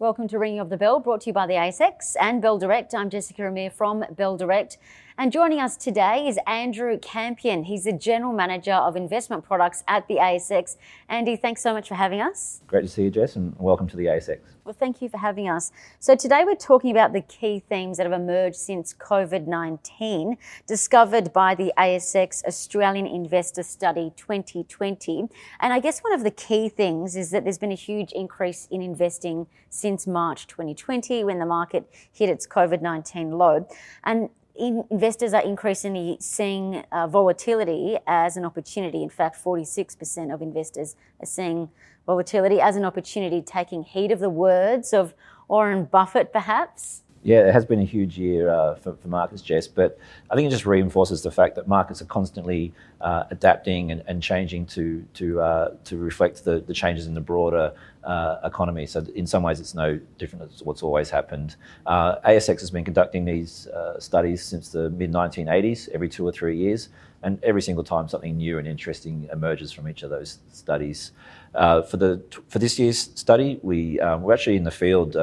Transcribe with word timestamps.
Welcome 0.00 0.26
to 0.26 0.40
Ringing 0.40 0.58
of 0.58 0.70
the 0.70 0.76
Bell, 0.76 0.98
brought 0.98 1.20
to 1.20 1.30
you 1.30 1.32
by 1.32 1.46
the 1.46 1.54
ASX 1.54 2.16
and 2.20 2.42
Bell 2.42 2.58
Direct. 2.58 2.96
I'm 2.96 3.08
Jessica 3.08 3.46
Amir 3.46 3.70
from 3.70 4.04
Bell 4.10 4.36
Direct. 4.36 4.76
And 5.16 5.30
joining 5.30 5.60
us 5.60 5.76
today 5.76 6.26
is 6.26 6.40
Andrew 6.44 6.98
Campion. 6.98 7.62
He's 7.62 7.84
the 7.84 7.92
General 7.92 8.32
Manager 8.32 8.72
of 8.72 8.96
Investment 8.96 9.44
Products 9.44 9.84
at 9.86 10.08
the 10.08 10.16
ASX. 10.16 10.76
Andy, 11.08 11.36
thanks 11.36 11.62
so 11.62 11.72
much 11.72 11.86
for 11.86 11.94
having 11.94 12.20
us. 12.20 12.62
Great 12.66 12.82
to 12.82 12.88
see 12.88 13.04
you, 13.04 13.10
Jess, 13.10 13.36
and 13.36 13.54
welcome 13.60 13.86
to 13.90 13.96
the 13.96 14.06
ASX. 14.06 14.40
Well, 14.64 14.74
thank 14.76 15.00
you 15.00 15.08
for 15.08 15.18
having 15.18 15.48
us. 15.48 15.70
So, 16.00 16.16
today 16.16 16.42
we're 16.44 16.56
talking 16.56 16.90
about 16.90 17.12
the 17.12 17.20
key 17.20 17.60
themes 17.60 17.98
that 17.98 18.10
have 18.10 18.20
emerged 18.20 18.56
since 18.56 18.92
COVID 18.92 19.46
19, 19.46 20.36
discovered 20.66 21.32
by 21.32 21.54
the 21.54 21.72
ASX 21.78 22.44
Australian 22.44 23.06
Investor 23.06 23.62
Study 23.62 24.12
2020. 24.16 25.28
And 25.60 25.72
I 25.72 25.78
guess 25.78 26.00
one 26.00 26.12
of 26.12 26.24
the 26.24 26.32
key 26.32 26.68
things 26.68 27.14
is 27.14 27.30
that 27.30 27.44
there's 27.44 27.58
been 27.58 27.70
a 27.70 27.76
huge 27.76 28.10
increase 28.10 28.66
in 28.68 28.82
investing 28.82 29.46
since 29.70 30.08
March 30.08 30.48
2020 30.48 31.22
when 31.22 31.38
the 31.38 31.46
market 31.46 31.88
hit 32.10 32.28
its 32.28 32.48
COVID 32.48 32.82
19 32.82 33.30
low. 33.30 33.68
And 34.02 34.30
investors 34.56 35.32
are 35.32 35.42
increasingly 35.42 36.16
seeing 36.20 36.84
uh, 36.92 37.06
volatility 37.06 37.98
as 38.06 38.36
an 38.36 38.44
opportunity. 38.44 39.02
In 39.02 39.08
fact, 39.08 39.42
46% 39.42 40.32
of 40.32 40.42
investors 40.42 40.96
are 41.20 41.26
seeing 41.26 41.70
volatility 42.06 42.60
as 42.60 42.76
an 42.76 42.84
opportunity, 42.84 43.42
taking 43.42 43.82
heed 43.82 44.12
of 44.12 44.20
the 44.20 44.30
words 44.30 44.92
of 44.92 45.14
Warren 45.48 45.84
Buffett, 45.84 46.32
perhaps. 46.32 47.03
Yeah, 47.24 47.48
it 47.48 47.54
has 47.54 47.64
been 47.64 47.80
a 47.80 47.84
huge 47.84 48.18
year 48.18 48.50
uh, 48.50 48.74
for, 48.74 48.96
for, 48.96 49.08
markets, 49.08 49.40
Jess, 49.40 49.66
but 49.66 49.98
I 50.30 50.34
think 50.34 50.46
it 50.46 50.50
just 50.50 50.66
reinforces 50.66 51.22
the 51.22 51.30
fact 51.30 51.56
that 51.56 51.66
markets 51.66 52.02
are 52.02 52.04
constantly 52.04 52.74
uh, 53.00 53.24
adapting 53.30 53.90
and, 53.90 54.02
and, 54.06 54.22
changing 54.22 54.66
to 54.66 55.02
to 55.14 55.40
uh, 55.40 55.74
to 55.84 55.96
reflect 55.96 56.44
the, 56.44 56.60
the 56.60 56.74
changes 56.74 57.06
in 57.06 57.14
the 57.14 57.22
broader 57.22 57.72
uh, 58.04 58.36
economy. 58.44 58.84
So 58.84 59.06
in 59.14 59.26
some 59.26 59.42
ways, 59.42 59.58
it's 59.58 59.74
no 59.74 59.98
different 60.18 60.58
to 60.58 60.64
what's 60.64 60.82
always 60.82 61.08
happened. 61.08 61.56
Uh, 61.86 62.16
ASX 62.28 62.60
has 62.60 62.70
been 62.70 62.84
conducting 62.84 63.24
these 63.24 63.68
uh, 63.68 63.98
studies 63.98 64.44
since 64.44 64.68
the 64.68 64.90
mid 64.90 65.10
1980s, 65.10 65.88
every 65.94 66.10
two 66.10 66.28
or 66.28 66.32
three 66.32 66.58
years, 66.58 66.90
and 67.22 67.42
every 67.42 67.62
single 67.62 67.84
time 67.84 68.06
something 68.06 68.36
new 68.36 68.58
and 68.58 68.68
interesting 68.68 69.30
emerges 69.32 69.72
from 69.72 69.88
each 69.88 70.02
of 70.02 70.10
those 70.10 70.40
studies. 70.52 71.12
for 71.54 71.96
the 71.96 72.22
for 72.50 72.58
this 72.58 72.78
year's 72.78 72.98
study, 73.14 73.60
we 73.62 73.98
um, 74.00 74.20
we're 74.20 74.34
actually 74.34 74.56
in 74.56 74.64
the 74.64 74.70
field 74.70 75.16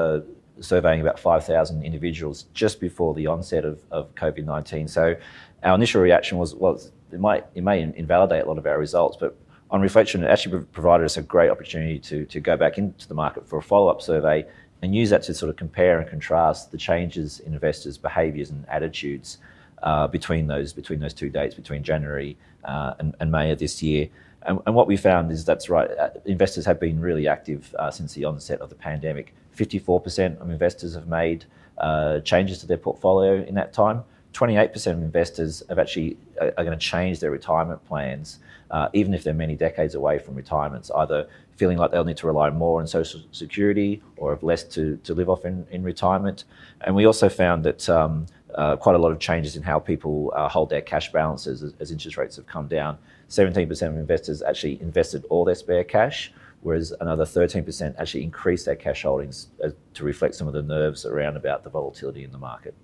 surveying 0.62 1.02
about 1.02 1.20
5,000 1.20 1.84
individuals 1.84 2.45
just 2.54 2.80
before 2.80 3.14
the 3.14 3.28
onset 3.28 3.66
of, 3.66 3.80
of 3.92 4.14
COVID 4.16 4.45
19. 4.45 4.88
So 4.88 5.16
our 5.64 5.76
initial 5.76 6.02
reaction 6.02 6.38
was, 6.38 6.56
well, 6.56 6.80
it, 7.12 7.20
might, 7.20 7.45
it 7.56 7.64
may 7.64 7.81
invalidate 7.81 8.44
a 8.44 8.48
lot 8.48 8.58
of 8.58 8.66
our 8.66 8.80
results, 8.80 9.17
but 9.20 9.36
on 9.70 9.82
reflection, 9.82 10.23
it 10.23 10.28
actually 10.28 10.64
provided 10.66 11.06
us 11.06 11.17
a 11.17 11.22
great 11.22 11.50
opportunity 11.50 11.98
to, 12.00 12.26
to 12.26 12.39
go 12.39 12.58
back 12.58 12.78
into 12.78 13.08
the 13.08 13.14
market 13.14 13.48
for 13.48 13.58
a 13.58 13.62
follow 13.62 13.88
up 13.88 14.02
survey 14.02 14.45
and 14.82 14.95
use 14.95 15.09
that 15.12 15.23
to 15.23 15.34
sort 15.34 15.50
of 15.50 15.56
compare 15.56 16.00
and 16.00 16.09
contrast 16.09 16.72
the 16.72 16.78
changes 16.78 17.39
in 17.39 17.54
investors' 17.54 17.98
behaviours 17.98 18.50
and 18.50 18.67
attitudes 18.67 19.38
uh, 19.84 20.08
between 20.08 20.48
those 20.48 20.73
between 20.73 21.00
those 21.00 21.14
two 21.14 21.30
dates, 21.30 21.56
between 21.56 21.84
January 21.84 22.38
uh, 22.66 22.94
and, 23.00 23.16
and, 23.20 23.32
May 23.32 23.52
of 23.52 23.59
this 23.59 23.82
year. 23.82 24.09
And, 24.44 24.59
and, 24.66 24.76
what 24.76 24.88
we 24.88 24.95
found 24.98 25.32
is 25.32 25.44
that's 25.44 25.70
right. 25.70 25.89
Uh, 25.89 26.09
investors 26.26 26.66
have 26.66 26.80
been 26.80 27.00
really 27.00 27.28
active 27.28 27.73
uh, 27.80 27.89
since 27.89 28.14
the 28.14 28.26
onset 28.26 28.62
of 28.62 28.70
the 28.70 28.76
pandemic. 28.76 29.34
54% 29.56 30.40
of 30.40 30.50
investors 30.50 30.96
have 30.96 31.08
made 31.08 31.46
uh, 31.78 32.20
changes 32.22 32.60
to 32.60 32.68
their 32.68 32.78
portfolio 32.78 33.44
in 33.44 33.56
that 33.56 33.74
time. 33.74 34.04
28% 34.34 34.88
of 34.94 35.02
investors 35.02 35.62
have 35.68 35.80
actually 35.80 36.18
uh, 36.40 36.46
are, 36.46 36.54
are 36.60 36.64
going 36.64 36.78
to 36.78 36.86
change 36.86 37.20
their 37.20 37.32
retirement 37.32 37.84
plans, 37.86 38.40
uh, 38.70 38.88
even 38.94 39.14
if 39.14 39.24
they're 39.24 39.34
many 39.34 39.56
decades 39.56 39.96
away 39.96 40.18
from 40.20 40.36
retirements, 40.36 40.90
either 40.96 41.28
feeling 41.58 41.78
like 41.78 41.92
they'll 41.92 42.06
need 42.06 42.18
to 42.18 42.28
rely 42.28 42.50
more 42.50 42.80
on 42.80 42.88
social 42.88 43.22
security 43.32 44.02
or 44.18 44.32
have 44.32 44.42
less 44.42 44.64
to, 44.64 44.98
to 45.04 45.14
live 45.14 45.30
off 45.30 45.46
in, 45.46 45.66
in 45.72 45.84
retirement. 45.84 46.46
And 46.82 46.96
we 46.96 47.06
also 47.06 47.30
found 47.30 47.64
that 47.66 47.88
um, 47.90 48.26
uh, 48.56 48.76
quite 48.78 48.96
a 48.96 48.98
lot 48.98 49.12
of 49.12 49.20
changes 49.20 49.56
in 49.56 49.64
how 49.64 49.80
people 49.80 50.34
uh, 50.36 50.48
hold 50.50 50.70
their 50.70 50.82
cash 50.82 51.12
balances 51.12 51.62
as, 51.64 51.74
as, 51.80 51.92
interest 51.92 52.17
rates 52.17 52.36
have 52.36 52.48
come 52.48 52.67
down. 52.67 52.98
17% 53.30 53.70
of 53.88 53.95
investors 53.95 54.42
actually 54.42 54.82
invested 54.82 55.26
all 55.30 55.45
their 55.45 55.56
spare 55.56 55.84
cash, 55.84 56.34
whereas 56.61 56.94
another 57.02 57.26
13% 57.26 57.95
actually 57.98 58.23
increased 58.23 58.66
their 58.66 58.76
cash 58.76 59.04
holdings 59.04 59.48
uh, 59.64 59.70
to 59.94 60.04
reflect 60.04 60.36
some 60.36 60.48
of 60.48 60.54
the 60.54 60.61
nerves 60.61 61.05
around 61.05 61.36
about 61.36 61.64
the 61.64 61.70
volatility 61.70 62.23
in 62.23 62.32
the 62.32 62.38
market. 62.38 62.76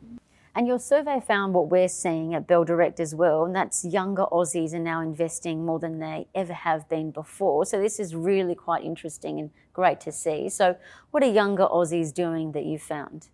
And 0.56 0.68
your 0.68 0.80
survey 0.80 1.20
found 1.20 1.54
what 1.54 1.70
we're 1.70 1.88
seeing 1.88 2.34
at 2.34 2.48
Bell 2.48 2.64
Direct 2.64 3.00
as 3.00 3.14
well, 3.14 3.46
and 3.46 3.56
that's 3.56 3.86
younger 3.86 4.26
Aussies 4.32 4.74
are 4.74 4.80
now 4.80 5.02
investing 5.02 5.64
more 5.64 5.78
than 5.78 6.00
they 6.00 6.28
ever 6.34 6.54
have 6.54 6.90
been 6.90 7.12
before. 7.12 7.64
So 7.64 7.80
this 7.80 8.00
is 8.00 8.16
really 8.16 8.56
quite 8.56 8.84
interesting 8.84 9.40
and 9.40 9.52
great 9.74 10.00
to 10.02 10.12
see. 10.12 10.50
So, 10.50 10.76
what 11.12 11.22
are 11.22 11.30
younger 11.32 11.68
Aussies 11.68 12.12
doing 12.12 12.54
that 12.54 12.66
you 12.66 12.80
found? 12.80 13.30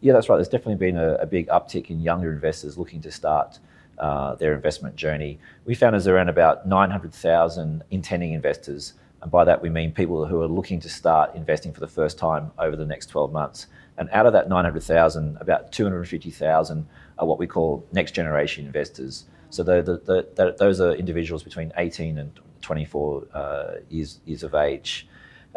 Yeah, 0.00 0.12
that's 0.12 0.28
right. 0.28 0.36
There's 0.36 0.48
definitely 0.48 0.76
been 0.76 0.96
a, 0.96 1.14
a 1.14 1.26
big 1.26 1.48
uptick 1.48 1.90
in 1.90 2.00
younger 2.00 2.32
investors 2.32 2.78
looking 2.78 3.00
to 3.02 3.10
start 3.10 3.58
uh, 3.98 4.36
their 4.36 4.54
investment 4.54 4.94
journey. 4.94 5.40
We 5.64 5.74
found 5.74 5.94
there's 5.94 6.06
around 6.06 6.28
about 6.28 6.68
900,000 6.68 7.82
intending 7.90 8.34
investors 8.34 8.94
and 9.20 9.30
by 9.30 9.44
that, 9.44 9.60
we 9.60 9.68
mean 9.68 9.92
people 9.92 10.26
who 10.26 10.40
are 10.42 10.48
looking 10.48 10.78
to 10.80 10.88
start 10.88 11.34
investing 11.34 11.72
for 11.72 11.80
the 11.80 11.88
first 11.88 12.18
time 12.18 12.52
over 12.58 12.76
the 12.76 12.86
next 12.86 13.06
12 13.06 13.32
months. 13.32 13.66
And 13.96 14.08
out 14.12 14.26
of 14.26 14.32
that 14.32 14.48
900,000, 14.48 15.38
about 15.40 15.72
250,000 15.72 16.86
are 17.18 17.26
what 17.26 17.38
we 17.38 17.46
call 17.46 17.84
next 17.92 18.12
generation 18.12 18.64
investors. 18.64 19.24
So 19.50 19.64
the, 19.64 19.82
the, 19.82 20.28
the, 20.36 20.54
those 20.56 20.80
are 20.80 20.92
individuals 20.92 21.42
between 21.42 21.72
18 21.76 22.18
and 22.18 22.38
24 22.62 23.26
uh, 23.32 23.66
years, 23.90 24.20
years 24.24 24.44
of 24.44 24.54
age. 24.54 25.08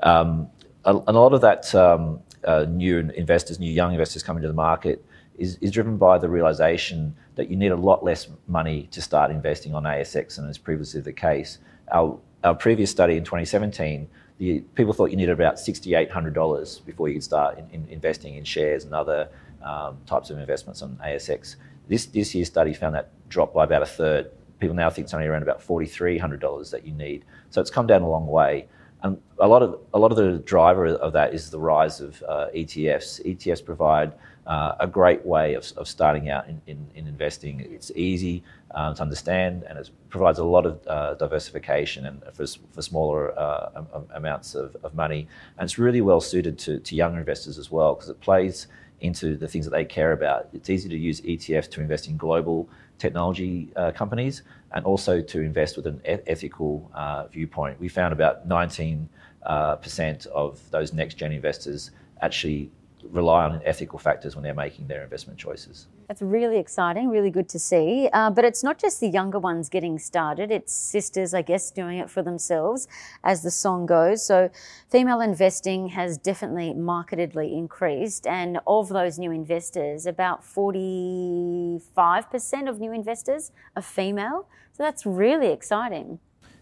Um, 0.01 0.49
and 0.85 1.03
a 1.07 1.11
lot 1.11 1.33
of 1.33 1.41
that 1.41 1.73
um, 1.75 2.19
uh, 2.43 2.65
new 2.67 2.97
investors, 2.97 3.59
new 3.59 3.71
young 3.71 3.91
investors 3.91 4.23
coming 4.23 4.41
to 4.41 4.47
the 4.47 4.55
market 4.55 5.05
is, 5.37 5.57
is 5.61 5.69
driven 5.69 5.97
by 5.97 6.17
the 6.17 6.27
realization 6.27 7.15
that 7.35 7.49
you 7.49 7.55
need 7.55 7.71
a 7.71 7.75
lot 7.75 8.03
less 8.03 8.27
money 8.47 8.87
to 8.91 9.01
start 9.01 9.29
investing 9.29 9.75
on 9.75 9.83
ASX 9.83 10.37
than 10.37 10.49
is 10.49 10.57
previously 10.57 11.01
the 11.01 11.13
case. 11.13 11.59
Our 11.91 12.19
our 12.43 12.55
previous 12.55 12.89
study 12.89 13.17
in 13.17 13.23
2017, 13.23 14.07
the, 14.37 14.61
people 14.75 14.93
thought 14.93 15.11
you 15.11 15.17
needed 15.17 15.33
about 15.33 15.55
$6,800 15.55 16.85
before 16.85 17.07
you 17.07 17.15
could 17.15 17.23
start 17.23 17.59
in, 17.59 17.69
in 17.71 17.87
investing 17.89 18.35
in 18.35 18.43
shares 18.43 18.85
and 18.85 18.93
other 18.93 19.29
um, 19.61 19.97
types 20.07 20.29
of 20.29 20.39
investments 20.39 20.81
on 20.81 20.99
ASX. 21.03 21.55
This, 21.87 22.05
this 22.07 22.33
year's 22.33 22.47
study 22.47 22.73
found 22.73 22.95
that 22.95 23.11
dropped 23.29 23.53
by 23.53 23.63
about 23.63 23.83
a 23.83 23.85
third. 23.85 24.31
People 24.59 24.75
now 24.75 24.89
think 24.89 25.05
it's 25.05 25.13
only 25.13 25.27
around 25.27 25.43
about 25.43 25.61
$4,300 25.65 26.71
that 26.71 26.85
you 26.85 26.93
need. 26.93 27.25
So 27.49 27.61
it's 27.61 27.69
come 27.69 27.87
down 27.87 28.01
a 28.01 28.09
long 28.09 28.27
way. 28.27 28.67
And 29.03 29.19
a 29.39 29.47
lot 29.47 29.63
of 29.63 29.79
a 29.95 29.99
lot 29.99 30.11
of 30.11 30.17
the 30.17 30.37
driver 30.37 30.85
of 30.85 31.13
that 31.13 31.33
is 31.33 31.49
the 31.49 31.59
rise 31.59 32.01
of 32.01 32.23
uh, 32.27 32.47
ETFs. 32.55 33.25
ETFs 33.25 33.65
provide 33.65 34.13
uh, 34.47 34.75
a 34.79 34.87
great 34.87 35.25
way 35.25 35.53
of, 35.53 35.71
of 35.77 35.87
starting 35.87 36.29
out 36.29 36.47
in, 36.47 36.61
in, 36.67 36.87
in 36.95 37.07
investing. 37.07 37.59
It's 37.59 37.91
easy 37.95 38.43
um, 38.71 38.95
to 38.95 39.01
understand 39.01 39.63
and 39.63 39.77
it 39.77 39.89
provides 40.09 40.39
a 40.39 40.43
lot 40.43 40.65
of 40.65 40.79
uh, 40.87 41.13
diversification 41.15 42.05
and 42.07 42.21
for, 42.33 42.45
for 42.71 42.81
smaller 42.81 43.37
uh, 43.37 43.83
amounts 44.15 44.55
of, 44.55 44.75
of 44.83 44.95
money. 44.95 45.27
And 45.57 45.65
it's 45.65 45.77
really 45.77 46.01
well 46.01 46.21
suited 46.21 46.57
to, 46.59 46.79
to 46.79 46.95
younger 46.95 47.19
investors 47.19 47.57
as 47.57 47.69
well 47.71 47.95
because 47.95 48.09
it 48.09 48.19
plays 48.19 48.67
into 49.01 49.35
the 49.35 49.47
things 49.47 49.65
that 49.65 49.71
they 49.71 49.85
care 49.85 50.11
about. 50.11 50.49
It's 50.53 50.69
easy 50.69 50.89
to 50.89 50.97
use 50.97 51.21
ETFs 51.21 51.69
to 51.71 51.81
invest 51.81 52.07
in 52.07 52.17
global 52.17 52.69
technology 52.97 53.71
uh, 53.75 53.91
companies 53.91 54.43
and 54.73 54.85
also 54.85 55.21
to 55.21 55.41
invest 55.41 55.75
with 55.75 55.87
an 55.87 56.01
ethical 56.05 56.89
uh, 56.93 57.27
viewpoint. 57.27 57.79
We 57.79 57.89
found 57.89 58.13
about 58.13 58.47
19 58.47 59.09
uh, 59.43 59.75
percent 59.77 60.27
of 60.27 60.61
those 60.69 60.93
next 60.93 61.15
gen 61.15 61.31
investors 61.31 61.91
actually 62.21 62.69
rely 63.09 63.45
on 63.45 63.61
ethical 63.65 63.97
factors 63.99 64.35
when 64.35 64.43
they're 64.43 64.53
making 64.53 64.87
their 64.87 65.03
investment 65.03 65.39
choices. 65.39 65.87
That's 66.07 66.21
really 66.21 66.57
exciting, 66.57 67.09
really 67.09 67.29
good 67.29 67.49
to 67.49 67.59
see. 67.59 68.07
Uh, 68.11 68.29
but 68.29 68.45
it's 68.45 68.63
not 68.63 68.77
just 68.77 68.99
the 68.99 69.07
younger 69.07 69.39
ones 69.39 69.69
getting 69.69 69.97
started, 69.97 70.51
it's 70.51 70.73
sisters, 70.73 71.33
I 71.33 71.41
guess, 71.41 71.71
doing 71.71 71.99
it 71.99 72.09
for 72.09 72.21
themselves, 72.21 72.89
as 73.23 73.43
the 73.43 73.51
song 73.51 73.85
goes. 73.85 74.25
So, 74.25 74.49
female 74.89 75.21
investing 75.21 75.87
has 75.89 76.17
definitely 76.17 76.73
markedly 76.73 77.57
increased. 77.57 78.27
And 78.27 78.59
of 78.67 78.89
those 78.89 79.17
new 79.17 79.31
investors, 79.31 80.05
about 80.05 80.43
45% 80.43 82.69
of 82.69 82.79
new 82.79 82.91
investors 82.91 83.51
are 83.75 83.81
female. 83.81 84.47
So, 84.73 84.83
that's 84.83 85.05
really 85.05 85.47
exciting. 85.47 86.19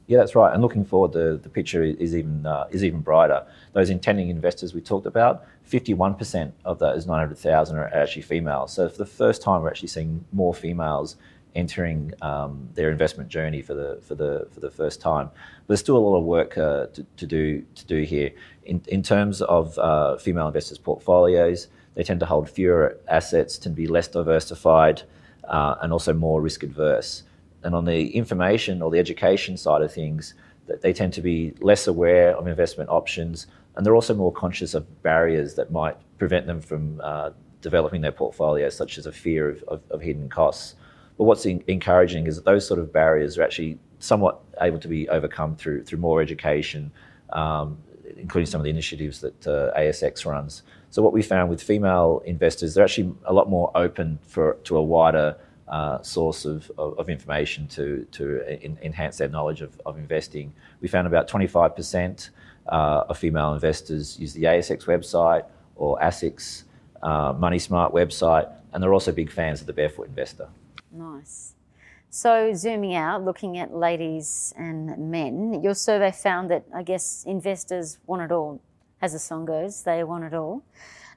Yeah, 0.10 0.18
that's 0.18 0.34
right. 0.34 0.52
And 0.52 0.64
looking 0.64 0.86
forward, 0.86 1.12
the, 1.12 1.40
the 1.42 1.50
picture 1.50 1.84
is 1.84 2.16
even 2.16 2.44
uh, 2.44 2.66
is 2.72 2.84
even 2.84 3.02
brighter. 3.02 3.46
Those 3.74 3.92
intending 3.92 4.30
investors 4.30 4.74
we 4.74 4.82
talked 4.82 5.06
about, 5.06 5.46
51% 5.70 6.52
of 6.66 6.80
those 6.80 7.06
900,000 7.06 7.78
are 7.78 7.88
actually 7.94 8.24
females. 8.24 8.74
So 8.74 8.90
for 8.90 8.98
the 8.98 9.06
first 9.06 9.44
time, 9.44 9.62
we're 9.62 9.70
actually 9.70 9.90
seeing 9.90 10.26
more 10.34 10.56
females 10.56 11.16
entering 11.54 12.12
um, 12.24 12.70
their 12.74 12.90
investment 12.90 13.30
journey 13.30 13.62
for 13.62 13.76
the 13.76 14.00
for 14.02 14.16
the 14.16 14.48
for 14.50 14.62
the 14.62 14.72
first 14.72 15.00
time. 15.00 15.30
There's 15.68 15.80
still 15.80 15.98
a 15.98 16.06
lot 16.08 16.18
of 16.18 16.24
work 16.24 16.58
uh, 16.58 16.88
to, 16.88 17.06
to, 17.18 17.28
do 17.28 17.64
to 17.76 17.86
do 17.86 18.02
here 18.02 18.32
in 18.66 18.82
in 18.88 19.04
terms 19.04 19.44
of 19.44 19.78
uh, 19.78 20.18
female 20.18 20.48
investors' 20.48 20.80
portfolios. 20.80 21.68
They 21.94 22.02
tend 22.02 22.20
to 22.22 22.26
hold 22.26 22.50
fewer 22.50 22.98
assets, 23.08 23.60
tend 23.60 23.76
to 23.76 23.82
be 23.84 23.88
less 23.88 24.08
diversified, 24.08 25.04
uh, 25.44 25.76
and 25.84 25.94
also 25.94 26.14
more 26.14 26.42
risk 26.42 26.64
adverse 26.64 27.22
and 27.64 27.76
on 27.76 27.86
the 27.86 28.10
information 28.16 28.82
or 28.82 28.92
the 28.92 29.00
education 29.00 29.58
side 29.58 29.82
of 29.82 29.94
things, 29.94 30.34
that 30.68 30.82
they 30.82 30.94
tend 30.94 31.14
to 31.14 31.22
be 31.22 31.54
less 31.62 31.88
aware 31.88 32.36
of 32.36 32.48
investment 32.48 32.90
options 32.90 33.48
and 33.80 33.86
they're 33.86 33.96
also 33.96 34.14
more 34.14 34.34
conscious 34.34 34.74
of 34.74 35.04
barriers 35.04 35.56
that 35.56 35.72
might 35.72 35.96
prevent 36.18 36.48
them 36.48 36.60
from 36.60 37.00
uh, 37.02 37.30
developing 37.62 38.02
their 38.02 38.12
portfolio, 38.12 38.68
such 38.68 38.98
as 38.98 39.06
a 39.06 39.12
fear 39.12 39.50
of, 39.50 39.64
of, 39.70 39.82
of 39.90 40.02
hidden 40.02 40.28
costs. 40.28 40.76
But 41.18 41.24
what's 41.24 41.46
in, 41.46 41.64
encouraging 41.66 42.28
is 42.28 42.36
that 42.36 42.44
those 42.44 42.68
sort 42.68 42.82
of 42.82 42.92
barriers 42.92 43.38
are 43.38 43.44
actually 43.44 43.80
somewhat 44.00 44.42
able 44.60 44.80
to 44.80 44.90
be 44.90 45.08
overcome 45.08 45.56
through 45.56 45.84
through 45.84 46.00
more 46.00 46.22
education, 46.22 46.92
um, 47.32 47.78
including 48.18 48.48
some 48.48 48.60
of 48.60 48.66
the 48.66 48.70
initiatives 48.70 49.22
that 49.22 49.48
uh, 49.48 49.72
ASX 49.78 50.26
runs. 50.26 50.64
So 50.90 51.02
what 51.02 51.14
we 51.14 51.22
found 51.22 51.50
with 51.50 51.64
female 51.64 52.22
investors, 52.26 52.74
they're 52.74 52.84
actually 52.84 53.14
a 53.24 53.34
lot 53.34 53.50
more 53.50 53.72
open 53.76 54.20
for 54.28 54.58
to 54.66 54.76
a 54.76 54.84
wider 54.84 55.38
uh, 55.69 56.01
source 56.01 56.45
of, 56.45 56.71
of, 56.77 56.98
of, 56.98 57.10
information 57.10 57.68
to, 57.68 58.06
to 58.12 58.42
in, 58.63 58.77
enhance 58.81 59.18
their 59.18 59.30
knowledge 59.30 59.62
of, 59.62 59.80
of 59.86 59.98
investing. 59.98 60.51
We 60.81 60.88
found 60.88 61.06
about 61.06 61.30
25% 61.30 62.30
uh, 62.68 63.04
of 63.07 63.18
female 63.18 63.54
investors 63.54 64.19
use 64.19 64.33
the 64.33 64.44
ASX 64.44 64.86
website 64.86 65.45
or 65.75 66.00
ASIC's 66.00 66.66
uh, 67.01 67.33
Money 67.33 67.60
Smart 67.60 67.94
website, 67.94 68.51
and 68.74 68.83
they're 68.83 68.94
also 68.94 69.12
big 69.12 69.31
fans 69.31 69.62
of 69.62 69.68
the 69.68 69.74
Barefoot 69.74 70.07
Investor. 70.07 70.50
Nice. 70.92 71.54
So, 72.10 72.54
zooming 72.56 72.95
out, 72.95 73.24
looking 73.24 73.60
at 73.60 73.74
ladies 73.74 74.54
and 74.57 75.12
men, 75.12 75.62
your 75.62 75.75
survey 75.75 76.12
found 76.12 76.50
that 76.50 76.66
I 76.74 76.81
guess 76.81 77.24
investors 77.27 78.00
want 78.07 78.24
it 78.24 78.31
all. 78.31 78.60
As 79.01 79.13
the 79.13 79.19
song 79.19 79.45
goes, 79.45 79.83
they 79.83 80.04
want 80.04 80.24
it 80.24 80.33
all. 80.33 80.63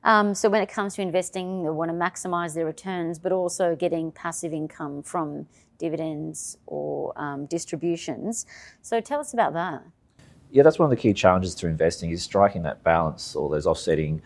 Um, 0.04 0.34
so, 0.34 0.48
when 0.48 0.62
it 0.62 0.68
comes 0.68 0.94
to 0.96 1.02
investing, 1.02 1.62
they 1.62 1.70
want 1.70 1.90
to 1.90 1.96
maximize 1.96 2.54
their 2.54 2.66
returns, 2.66 3.18
but 3.18 3.32
also 3.32 3.76
getting 3.76 4.10
passive 4.10 4.52
income 4.52 5.02
from 5.02 5.46
dividends 5.78 6.58
or 6.66 7.12
um, 7.16 7.46
distributions. 7.46 8.46
So, 8.82 9.00
tell 9.00 9.20
us 9.20 9.32
about 9.32 9.52
that. 9.52 9.82
Yeah, 10.50 10.64
that's 10.64 10.78
one 10.78 10.86
of 10.86 10.90
the 10.90 11.00
key 11.00 11.12
challenges 11.14 11.54
to 11.56 11.66
investing 11.66 12.10
is 12.10 12.22
striking 12.22 12.62
that 12.64 12.82
balance 12.82 13.34
or 13.34 13.48
those 13.48 13.66
offsetting 13.66 14.20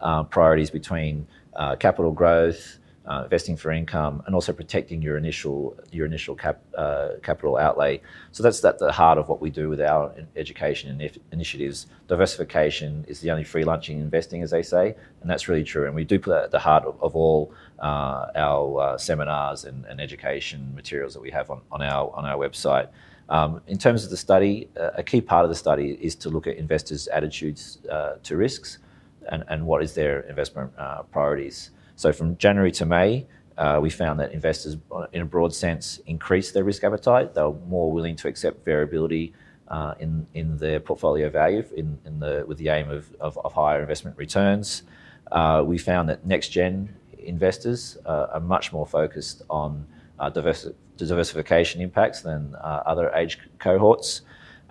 uh, 0.00 0.22
priorities 0.24 0.70
between 0.70 1.26
uh, 1.56 1.76
capital 1.76 2.12
growth, 2.12 2.78
uh, 3.06 3.22
investing 3.24 3.56
for 3.56 3.72
income, 3.72 4.22
and 4.26 4.34
also 4.34 4.52
protecting 4.52 5.02
your 5.02 5.16
initial 5.16 5.76
your 5.90 6.06
initial 6.06 6.34
cap, 6.36 6.60
uh, 6.76 7.10
capital 7.22 7.56
outlay. 7.56 8.00
So 8.30 8.42
that's 8.42 8.64
at 8.64 8.78
the 8.78 8.92
heart 8.92 9.18
of 9.18 9.28
what 9.28 9.40
we 9.40 9.50
do 9.50 9.68
with 9.68 9.80
our 9.80 10.14
education 10.36 10.90
and 10.90 11.18
initiatives. 11.32 11.86
Diversification 12.06 13.04
is 13.08 13.20
the 13.20 13.30
only 13.30 13.44
free 13.44 13.64
lunch 13.64 13.90
in 13.90 14.00
investing, 14.00 14.42
as 14.42 14.50
they 14.50 14.62
say, 14.62 14.94
and 15.20 15.28
that's 15.30 15.48
really 15.48 15.64
true. 15.64 15.86
And 15.86 15.94
we 15.94 16.04
do 16.04 16.18
put 16.18 16.30
that 16.30 16.44
at 16.44 16.50
the 16.52 16.60
heart 16.60 16.84
of, 16.84 17.02
of 17.02 17.16
all 17.16 17.52
uh, 17.80 18.26
our 18.36 18.80
uh, 18.80 18.98
seminars 18.98 19.64
and, 19.64 19.84
and, 19.86 20.00
education 20.00 20.72
materials 20.74 21.12
that 21.14 21.20
we 21.20 21.30
have 21.30 21.50
on, 21.50 21.60
on 21.72 21.82
our 21.82 22.12
on 22.14 22.24
our 22.24 22.36
website. 22.36 22.88
Um, 23.28 23.60
in 23.66 23.78
terms 23.78 24.04
of 24.04 24.10
the 24.10 24.16
study, 24.16 24.68
uh, 24.78 24.90
a 24.94 25.02
key 25.02 25.20
part 25.20 25.44
of 25.44 25.48
the 25.48 25.56
study 25.56 25.98
is 26.00 26.14
to 26.16 26.30
look 26.30 26.46
at 26.46 26.56
investors' 26.56 27.08
attitudes 27.08 27.78
uh, 27.90 28.14
to 28.22 28.36
risks 28.36 28.78
and, 29.28 29.42
and 29.48 29.66
what 29.66 29.82
is 29.82 29.94
their 29.94 30.20
investment 30.20 30.72
priorities. 31.10 31.70
So 31.96 32.12
from 32.12 32.36
January 32.36 32.72
to 32.72 32.86
May, 32.86 33.26
uh, 33.56 33.78
we 33.80 33.90
found 33.90 34.18
that 34.20 34.32
investors, 34.32 34.76
uh, 34.90 35.06
in 35.12 35.22
a 35.22 35.24
broad 35.24 35.54
sense, 35.54 36.00
increased 36.06 36.54
their 36.54 36.64
risk 36.64 36.84
appetite. 36.84 37.34
They 37.34 37.42
were 37.42 37.54
more 37.68 37.92
willing 37.92 38.16
to 38.16 38.28
accept 38.28 38.64
variability 38.64 39.34
uh, 39.68 39.94
in 40.00 40.26
in 40.34 40.58
their 40.58 40.80
portfolio 40.80 41.30
value, 41.30 41.64
in, 41.76 41.98
in 42.04 42.18
the 42.18 42.44
with 42.46 42.58
the 42.58 42.68
aim 42.68 42.90
of, 42.90 43.14
of, 43.20 43.38
of 43.38 43.52
higher 43.52 43.80
investment 43.80 44.16
returns. 44.16 44.82
Uh, 45.30 45.62
we 45.64 45.78
found 45.78 46.08
that 46.08 46.26
next 46.26 46.48
gen 46.48 46.94
investors 47.18 47.96
uh, 48.04 48.26
are 48.34 48.40
much 48.40 48.72
more 48.72 48.86
focused 48.86 49.42
on 49.48 49.86
uh, 50.18 50.30
diversi- 50.30 50.74
diversification 50.96 51.80
impacts 51.80 52.22
than 52.22 52.54
other 52.60 53.10
age 53.14 53.38
cohorts, 53.58 54.22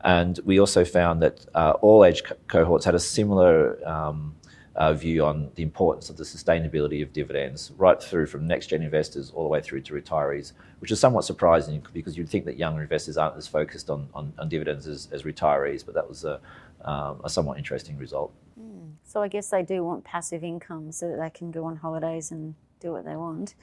and 0.04 0.40
we 0.46 0.60
also 0.60 0.84
found 0.84 1.22
that 1.22 1.46
all 1.82 2.04
age 2.04 2.24
co- 2.24 2.36
cohorts 2.48 2.86
had 2.86 2.96
a 2.96 3.00
similar 3.00 3.78
um, 3.88 4.36
uh, 4.76 4.94
view 4.94 5.26
on 5.26 5.52
the 5.56 5.64
importance 5.64 6.10
of 6.10 6.18
the 6.18 6.24
sustainability 6.24 7.04
of 7.04 7.12
dividends, 7.12 7.72
right 7.78 8.02
through 8.02 8.26
from 8.26 8.48
next 8.48 8.68
gen 8.68 8.82
investors 8.82 9.32
all 9.36 9.44
the 9.44 9.50
way 9.50 9.62
through 9.62 9.82
to 9.82 9.94
retirees, 9.94 10.54
which 10.80 10.92
is 10.92 11.00
somewhat 11.00 11.26
surprising 11.26 11.86
because 11.94 12.18
you'd 12.18 12.30
think 12.30 12.46
that 12.46 12.58
younger 12.58 12.82
investors 12.82 13.18
aren't 13.18 13.36
as 13.36 13.48
focused 13.48 13.90
on, 13.90 14.08
on, 14.14 14.34
on 14.40 14.48
dividends 14.48 14.88
as, 14.88 15.10
as, 15.12 15.24
retirees, 15.24 15.86
but 15.86 15.94
that 15.94 16.08
was 16.08 16.24
a, 16.24 16.40
um, 16.86 17.20
a 17.24 17.30
somewhat 17.30 17.58
interesting 17.58 17.98
result. 17.98 18.34
Mm. 18.60 18.94
So 19.04 19.22
I 19.22 19.28
guess 19.28 19.50
they 19.50 19.64
do 19.64 19.84
want 19.84 20.06
passive 20.06 20.44
income 20.44 20.92
so 20.92 21.10
that 21.10 21.20
they 21.20 21.30
can 21.30 21.52
go 21.52 21.66
on 21.66 21.76
holidays 21.76 22.32
and 22.32 22.56
do 22.80 22.92
what 22.94 23.04
they 23.04 23.16
want. 23.16 23.56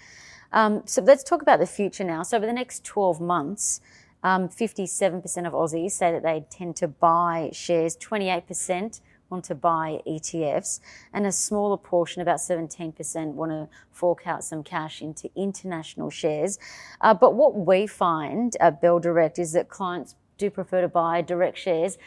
Um, 0.52 0.82
so 0.84 1.02
let's 1.02 1.24
talk 1.24 1.40
about 1.40 1.58
the 1.58 1.66
future 1.66 2.04
now. 2.04 2.22
So 2.22 2.36
over 2.36 2.46
the 2.46 2.52
next 2.52 2.84
12 2.84 3.20
months, 3.20 3.80
um, 4.22 4.48
57% 4.48 5.46
of 5.46 5.52
Aussies 5.52 5.92
say 5.92 6.12
that 6.12 6.22
they 6.22 6.44
tend 6.50 6.76
to 6.76 6.88
buy 6.88 7.50
shares, 7.52 7.96
28% 7.96 9.00
want 9.30 9.44
to 9.44 9.54
buy 9.54 10.00
ETFs, 10.06 10.80
and 11.12 11.26
a 11.26 11.32
smaller 11.32 11.76
portion, 11.76 12.22
about 12.22 12.38
17%, 12.38 13.34
want 13.34 13.52
to 13.52 13.68
fork 13.90 14.26
out 14.26 14.42
some 14.42 14.62
cash 14.62 15.02
into 15.02 15.30
international 15.36 16.10
shares. 16.10 16.58
Uh, 17.00 17.14
but 17.14 17.34
what 17.34 17.54
we 17.54 17.86
find 17.86 18.56
at 18.60 18.80
Bell 18.80 18.98
Direct 18.98 19.38
is 19.38 19.52
that 19.52 19.68
clients 19.68 20.14
do 20.38 20.50
prefer 20.50 20.80
to 20.80 20.88
buy 20.88 21.20
direct 21.20 21.58
shares. 21.58 21.98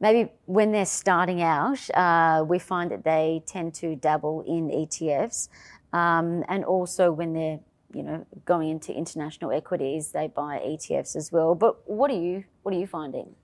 Maybe 0.00 0.30
when 0.46 0.72
they're 0.72 0.84
starting 0.84 1.42
out, 1.42 1.88
uh, 1.90 2.44
we 2.46 2.58
find 2.58 2.90
that 2.90 3.04
they 3.04 3.42
tend 3.46 3.74
to 3.74 3.96
dabble 3.96 4.44
in 4.46 4.68
ETFs, 4.68 5.48
um, 5.92 6.44
and 6.48 6.64
also 6.64 7.10
when 7.10 7.32
they're 7.32 7.60
you 7.92 8.02
know 8.02 8.26
going 8.44 8.68
into 8.68 8.92
international 8.92 9.50
equities, 9.50 10.12
they 10.12 10.28
buy 10.28 10.58
ETFs 10.58 11.16
as 11.16 11.32
well. 11.32 11.54
But 11.54 11.88
what 11.88 12.10
are 12.10 12.20
you 12.20 12.44
what 12.62 12.74
are 12.74 12.78
you 12.78 12.86
finding? 12.86 13.34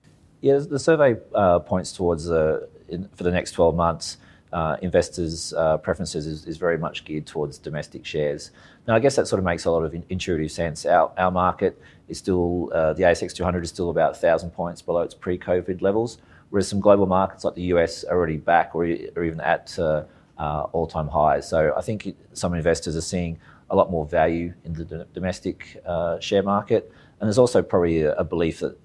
Yeah, 0.45 0.59
the 0.59 0.77
survey 0.77 1.15
uh, 1.33 1.57
points 1.57 1.91
towards 1.91 2.29
uh, 2.29 2.67
in, 2.87 3.09
for 3.15 3.23
the 3.23 3.31
next 3.31 3.53
12 3.53 3.75
months. 3.75 4.17
Uh, 4.53 4.77
investors' 4.83 5.55
uh, 5.57 5.75
preferences 5.77 6.27
is, 6.27 6.45
is, 6.45 6.57
very 6.57 6.77
much 6.77 7.03
geared 7.03 7.25
towards 7.25 7.57
domestic 7.57 8.05
shares. 8.05 8.51
Now, 8.87 8.93
I 8.93 8.99
guess 8.99 9.15
that 9.15 9.27
sort 9.27 9.39
of 9.39 9.43
makes 9.43 9.65
a 9.65 9.71
lot 9.71 9.83
of 9.83 9.95
in, 9.95 10.03
intuitive 10.07 10.51
sense. 10.51 10.85
Our, 10.85 11.11
our 11.17 11.31
market 11.31 11.81
is 12.07 12.19
still, 12.19 12.71
uh, 12.75 12.93
the 12.93 13.01
ASX 13.01 13.33
200 13.33 13.63
is 13.63 13.69
still 13.69 13.89
about 13.89 14.11
1,000 14.11 14.51
points 14.51 14.83
below 14.83 15.01
its 15.01 15.15
pre 15.15 15.39
COVID 15.39 15.81
levels, 15.81 16.19
whereas 16.51 16.67
some 16.67 16.79
global 16.79 17.07
markets 17.07 17.43
like 17.43 17.55
the 17.55 17.73
US 17.73 18.03
are 18.03 18.15
already 18.15 18.37
back 18.37 18.75
or, 18.75 18.83
or 19.15 19.23
even 19.23 19.41
at 19.41 19.77
uh, 19.79 20.03
all 20.37 20.85
time 20.85 21.07
highs. 21.07 21.49
So 21.49 21.73
I 21.75 21.81
think 21.81 22.15
some 22.33 22.53
investors 22.53 22.95
are 22.95 23.01
seeing 23.01 23.39
a 23.71 23.75
lot 23.75 23.89
more 23.89 24.05
value 24.05 24.53
in 24.63 24.73
the 24.73 25.07
domestic 25.11 25.81
share 26.19 26.43
market. 26.43 26.91
And 27.19 27.27
there's 27.27 27.39
also 27.39 27.63
probably 27.63 28.03
a, 28.03 28.13
a 28.13 28.23
belief 28.23 28.59
that 28.59 28.77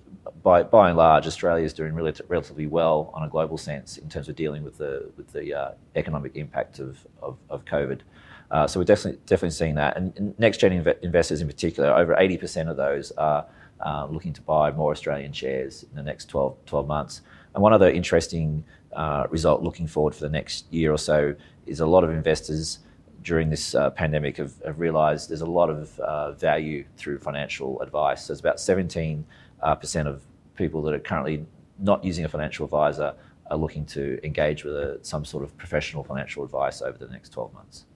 by, 0.42 0.62
by 0.62 0.88
and 0.88 0.98
large, 0.98 1.26
Australia 1.26 1.64
is 1.64 1.72
doing 1.72 1.94
relatively 1.94 2.66
well 2.66 3.10
on 3.14 3.22
a 3.22 3.28
global 3.28 3.58
sense 3.58 3.96
in 3.98 4.08
terms 4.08 4.28
of 4.28 4.36
dealing 4.36 4.62
with 4.62 4.78
the 4.78 5.10
with 5.16 5.32
the 5.32 5.54
uh, 5.54 5.70
economic 5.96 6.36
impact 6.36 6.78
of 6.78 7.06
of, 7.22 7.36
of 7.48 7.64
COVID. 7.64 8.00
Uh, 8.50 8.66
so 8.66 8.80
we're 8.80 8.84
definitely 8.84 9.20
definitely 9.26 9.50
seeing 9.50 9.76
that. 9.76 9.96
And, 9.96 10.38
next 10.38 10.58
gen 10.58 10.82
inv- 10.82 11.00
investors 11.02 11.40
in 11.40 11.46
particular, 11.46 11.94
over 11.94 12.14
80% 12.14 12.68
of 12.68 12.76
those 12.76 13.12
are 13.12 13.46
uh, 13.80 14.06
looking 14.10 14.32
to 14.32 14.42
buy 14.42 14.70
more 14.70 14.92
Australian 14.92 15.32
shares 15.32 15.84
in 15.84 15.96
the 15.96 16.02
next 16.02 16.26
12, 16.26 16.56
12 16.66 16.86
months. 16.86 17.22
And 17.54 17.62
one 17.62 17.72
other 17.72 17.90
interesting 17.90 18.64
uh, 18.92 19.26
result 19.30 19.62
looking 19.62 19.86
forward 19.86 20.14
for 20.14 20.22
the 20.22 20.28
next 20.28 20.70
year 20.72 20.92
or 20.92 20.98
so 20.98 21.34
is 21.66 21.80
a 21.80 21.86
lot 21.86 22.04
of 22.04 22.10
investors 22.10 22.80
during 23.22 23.50
this 23.50 23.74
uh, 23.74 23.90
pandemic 23.90 24.36
have, 24.38 24.52
have, 24.64 24.80
realised 24.80 25.28
there's 25.28 25.42
a 25.42 25.46
lot 25.46 25.68
of 25.68 25.98
uh, 26.00 26.32
value 26.32 26.84
through 26.96 27.18
financial 27.18 27.80
advice. 27.82 28.24
So 28.24 28.32
it's 28.32 28.40
about 28.40 28.58
17 28.58 29.24
uh, 29.62 29.74
percent 29.74 30.08
of 30.08 30.22
people 30.56 30.82
that 30.82 30.94
are 30.94 30.98
currently 30.98 31.46
not 31.78 32.04
using 32.04 32.24
a 32.24 32.28
financial 32.28 32.64
advisor 32.64 33.14
are 33.50 33.56
looking 33.56 33.84
to 33.84 34.18
engage 34.24 34.64
with 34.64 34.74
a, 34.74 34.98
some 35.02 35.24
sort 35.24 35.42
of 35.42 35.56
professional 35.56 36.04
financial 36.04 36.44
advice 36.44 36.82
over 36.82 36.98
the 36.98 37.08
next 37.08 37.30
12 37.30 37.52
months. 37.54 37.86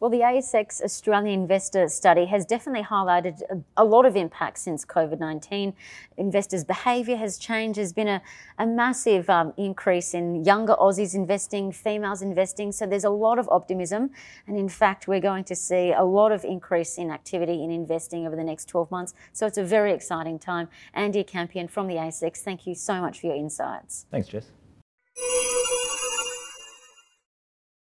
Well, 0.00 0.10
the 0.10 0.20
ASX 0.20 0.82
Australian 0.82 1.40
Investor 1.40 1.88
Study 1.88 2.26
has 2.26 2.44
definitely 2.44 2.84
highlighted 2.84 3.40
a, 3.76 3.84
lot 3.84 4.04
of 4.04 4.16
impacts 4.16 4.62
since 4.62 4.84
COVID 4.84 5.20
19. 5.20 5.72
Investors' 6.16 6.64
behaviour 6.64 7.16
has 7.16 7.38
changed. 7.38 7.78
There's 7.78 7.92
been 7.92 8.08
a, 8.08 8.22
a 8.58 8.66
massive 8.66 9.30
um, 9.30 9.54
increase 9.56 10.12
in 10.12 10.44
younger 10.44 10.74
Aussies 10.74 11.14
investing, 11.14 11.70
females 11.72 12.22
investing. 12.22 12.72
So 12.72 12.86
there's 12.86 13.04
a 13.04 13.10
lot 13.10 13.38
of 13.38 13.48
optimism. 13.50 14.10
And 14.46 14.58
in 14.58 14.68
fact, 14.68 15.06
we're 15.06 15.20
going 15.20 15.44
to 15.44 15.54
see 15.54 15.92
a 15.92 16.04
lot 16.04 16.32
of 16.32 16.44
increase 16.44 16.98
in 16.98 17.10
activity 17.10 17.62
in 17.62 17.70
investing 17.70 18.26
over 18.26 18.36
the 18.36 18.44
next 18.44 18.66
12 18.68 18.90
months. 18.90 19.14
So 19.32 19.46
it's 19.46 19.58
a 19.58 19.64
very 19.64 19.92
exciting 19.92 20.38
time. 20.38 20.68
Andy 20.92 21.24
Campion 21.24 21.68
from 21.68 21.86
the 21.86 21.94
ASX, 21.94 22.38
thank 22.38 22.66
you 22.66 22.74
so 22.74 23.00
much 23.00 23.20
for 23.20 23.28
your 23.28 23.36
insights. 23.36 24.06
Thanks, 24.10 24.28
Jess. 24.28 24.50